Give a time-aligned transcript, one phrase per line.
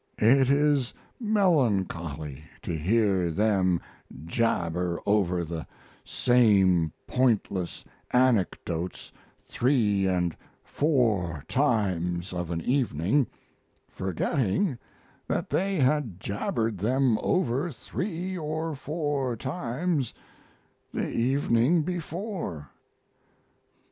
[0.17, 3.79] It is melancholy to hear them
[4.25, 5.67] jabber over the
[6.03, 9.11] same pointless anecdotes
[9.45, 13.27] three and four times of an evening,
[13.87, 14.79] forgetting
[15.27, 20.15] that they had jabbered them over three or four times
[20.91, 22.71] the evening before.